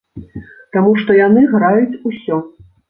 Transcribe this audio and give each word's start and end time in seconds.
Таму 0.77 0.95
што 1.03 1.19
яны 1.19 1.47
граюць 1.55 1.99
усё. 2.13 2.45